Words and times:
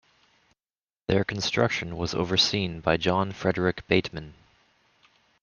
Their 1.05 1.23
construction 1.23 1.95
was 1.95 2.15
overseen 2.15 2.79
by 2.79 2.97
John 2.97 3.31
Frederick 3.31 3.87
Bateman. 3.87 4.33